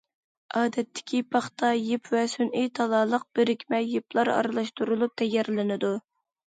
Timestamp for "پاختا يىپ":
1.35-2.11